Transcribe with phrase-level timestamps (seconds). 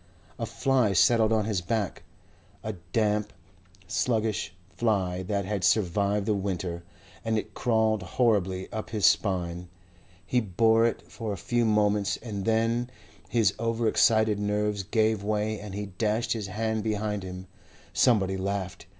[0.39, 2.01] A fly settled on his back
[2.63, 3.31] a damp,
[3.87, 6.81] sluggish fly that had survived the winter
[7.23, 9.67] and it crawled horribly up his spine.
[10.25, 12.89] He bore it for a few moments, and then
[13.29, 17.45] his over excited nerves gave way and he dashed his hand behind him.
[17.93, 18.87] Somebody laughed.